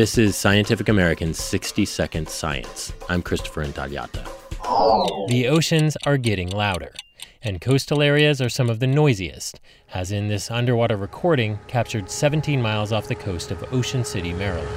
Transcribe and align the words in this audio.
This 0.00 0.16
is 0.16 0.34
Scientific 0.34 0.88
American's 0.88 1.38
60 1.38 1.84
Second 1.84 2.26
Science. 2.26 2.90
I'm 3.10 3.20
Christopher 3.20 3.62
Intagliata. 3.62 4.26
The 5.28 5.46
oceans 5.48 5.94
are 6.06 6.16
getting 6.16 6.48
louder, 6.48 6.94
and 7.42 7.60
coastal 7.60 8.00
areas 8.00 8.40
are 8.40 8.48
some 8.48 8.70
of 8.70 8.80
the 8.80 8.86
noisiest, 8.86 9.60
as 9.92 10.10
in 10.10 10.28
this 10.28 10.50
underwater 10.50 10.96
recording 10.96 11.58
captured 11.66 12.10
17 12.10 12.62
miles 12.62 12.92
off 12.92 13.08
the 13.08 13.14
coast 13.14 13.50
of 13.50 13.62
Ocean 13.74 14.02
City, 14.02 14.32
Maryland. 14.32 14.70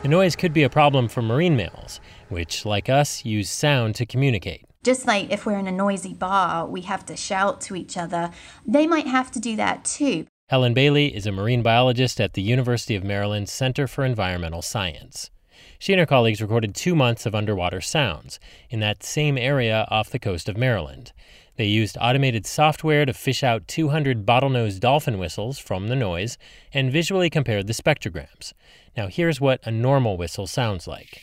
The 0.00 0.08
noise 0.08 0.34
could 0.34 0.54
be 0.54 0.62
a 0.62 0.70
problem 0.70 1.08
for 1.08 1.20
marine 1.20 1.56
mammals, 1.56 2.00
which, 2.30 2.64
like 2.64 2.88
us, 2.88 3.22
use 3.22 3.50
sound 3.50 3.96
to 3.96 4.06
communicate. 4.06 4.64
Just 4.82 5.06
like 5.06 5.30
if 5.30 5.44
we're 5.44 5.58
in 5.58 5.66
a 5.66 5.72
noisy 5.72 6.14
bar, 6.14 6.66
we 6.66 6.80
have 6.80 7.04
to 7.04 7.16
shout 7.16 7.60
to 7.60 7.76
each 7.76 7.98
other, 7.98 8.30
they 8.66 8.86
might 8.86 9.08
have 9.08 9.30
to 9.32 9.40
do 9.40 9.56
that 9.56 9.84
too. 9.84 10.26
Helen 10.48 10.74
Bailey 10.74 11.12
is 11.12 11.26
a 11.26 11.32
marine 11.32 11.62
biologist 11.62 12.20
at 12.20 12.34
the 12.34 12.42
University 12.42 12.94
of 12.94 13.02
Maryland 13.02 13.48
Center 13.48 13.88
for 13.88 14.04
Environmental 14.04 14.62
Science. 14.62 15.28
She 15.76 15.92
and 15.92 15.98
her 15.98 16.06
colleagues 16.06 16.40
recorded 16.40 16.72
two 16.72 16.94
months 16.94 17.26
of 17.26 17.34
underwater 17.34 17.80
sounds 17.80 18.38
in 18.70 18.78
that 18.78 19.02
same 19.02 19.36
area 19.36 19.88
off 19.90 20.10
the 20.10 20.20
coast 20.20 20.48
of 20.48 20.56
Maryland. 20.56 21.10
They 21.56 21.64
used 21.64 21.98
automated 22.00 22.46
software 22.46 23.04
to 23.04 23.12
fish 23.12 23.42
out 23.42 23.66
200 23.66 24.24
bottlenose 24.24 24.78
dolphin 24.78 25.18
whistles 25.18 25.58
from 25.58 25.88
the 25.88 25.96
noise 25.96 26.38
and 26.72 26.92
visually 26.92 27.28
compared 27.28 27.66
the 27.66 27.72
spectrograms. 27.72 28.52
Now, 28.96 29.08
here's 29.08 29.40
what 29.40 29.58
a 29.66 29.72
normal 29.72 30.16
whistle 30.16 30.46
sounds 30.46 30.86
like. 30.86 31.22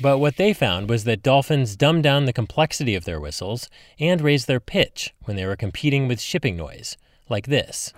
But 0.00 0.18
what 0.18 0.36
they 0.36 0.52
found 0.52 0.90
was 0.90 1.04
that 1.04 1.22
dolphins 1.22 1.74
dumbed 1.74 2.02
down 2.02 2.26
the 2.26 2.32
complexity 2.32 2.94
of 2.94 3.04
their 3.04 3.18
whistles 3.18 3.70
and 3.98 4.20
raised 4.20 4.46
their 4.46 4.60
pitch 4.60 5.14
when 5.24 5.36
they 5.36 5.46
were 5.46 5.56
competing 5.56 6.06
with 6.06 6.20
shipping 6.20 6.56
noise, 6.56 6.98
like 7.30 7.46
this, 7.46 7.94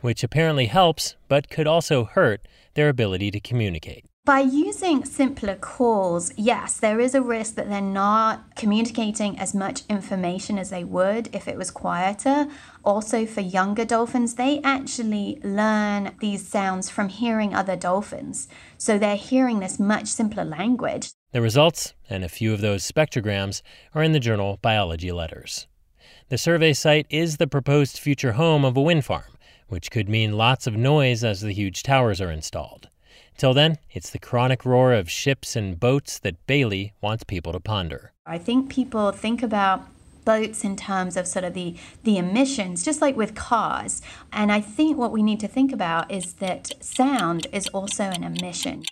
which 0.00 0.24
apparently 0.24 0.66
helps 0.66 1.14
but 1.28 1.48
could 1.48 1.68
also 1.68 2.04
hurt 2.04 2.42
their 2.74 2.88
ability 2.88 3.30
to 3.30 3.40
communicate. 3.40 4.04
By 4.26 4.40
using 4.40 5.06
simpler 5.06 5.56
calls, 5.56 6.30
yes, 6.36 6.76
there 6.78 7.00
is 7.00 7.14
a 7.14 7.22
risk 7.22 7.54
that 7.54 7.70
they're 7.70 7.80
not 7.80 8.54
communicating 8.54 9.38
as 9.38 9.54
much 9.54 9.82
information 9.88 10.58
as 10.58 10.68
they 10.68 10.84
would 10.84 11.34
if 11.34 11.48
it 11.48 11.56
was 11.56 11.70
quieter. 11.70 12.46
Also, 12.84 13.24
for 13.24 13.40
younger 13.40 13.86
dolphins, 13.86 14.34
they 14.34 14.60
actually 14.62 15.40
learn 15.42 16.14
these 16.20 16.46
sounds 16.46 16.90
from 16.90 17.08
hearing 17.08 17.54
other 17.54 17.76
dolphins. 17.76 18.46
So 18.76 18.98
they're 18.98 19.16
hearing 19.16 19.60
this 19.60 19.80
much 19.80 20.06
simpler 20.06 20.44
language. 20.44 21.12
The 21.32 21.40
results, 21.40 21.94
and 22.08 22.22
a 22.22 22.28
few 22.28 22.52
of 22.52 22.60
those 22.60 22.88
spectrograms, 22.88 23.62
are 23.94 24.02
in 24.02 24.12
the 24.12 24.20
journal 24.20 24.58
Biology 24.60 25.12
Letters. 25.12 25.66
The 26.28 26.38
survey 26.38 26.74
site 26.74 27.06
is 27.08 27.38
the 27.38 27.46
proposed 27.46 27.98
future 27.98 28.32
home 28.32 28.66
of 28.66 28.76
a 28.76 28.82
wind 28.82 29.06
farm, 29.06 29.38
which 29.68 29.90
could 29.90 30.10
mean 30.10 30.36
lots 30.36 30.66
of 30.66 30.76
noise 30.76 31.24
as 31.24 31.40
the 31.40 31.54
huge 31.54 31.82
towers 31.82 32.20
are 32.20 32.30
installed. 32.30 32.90
Till 33.36 33.54
then, 33.54 33.78
it's 33.90 34.10
the 34.10 34.18
chronic 34.18 34.64
roar 34.64 34.92
of 34.92 35.10
ships 35.10 35.56
and 35.56 35.78
boats 35.78 36.18
that 36.18 36.46
Bailey 36.46 36.92
wants 37.00 37.24
people 37.24 37.52
to 37.52 37.60
ponder. 37.60 38.12
I 38.26 38.38
think 38.38 38.70
people 38.70 39.12
think 39.12 39.42
about 39.42 39.86
boats 40.24 40.64
in 40.64 40.76
terms 40.76 41.16
of 41.16 41.26
sort 41.26 41.44
of 41.44 41.54
the, 41.54 41.74
the 42.04 42.18
emissions, 42.18 42.84
just 42.84 43.00
like 43.00 43.16
with 43.16 43.34
cars. 43.34 44.02
And 44.32 44.52
I 44.52 44.60
think 44.60 44.96
what 44.96 45.12
we 45.12 45.22
need 45.22 45.40
to 45.40 45.48
think 45.48 45.72
about 45.72 46.10
is 46.10 46.34
that 46.34 46.72
sound 46.84 47.46
is 47.52 47.66
also 47.68 48.04
an 48.04 48.22
emission. 48.22 48.84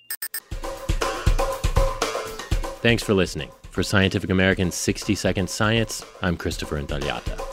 Thanks 2.81 3.03
for 3.03 3.15
listening. 3.15 3.51
For 3.71 3.83
Scientific 3.83 4.31
American's 4.31 4.75
60 4.75 5.15
Second 5.15 5.49
Science, 5.51 6.05
I'm 6.23 6.37
Christopher 6.37 6.81
Intagliata. 6.81 7.48